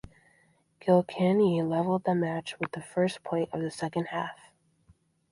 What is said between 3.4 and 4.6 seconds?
of the second half.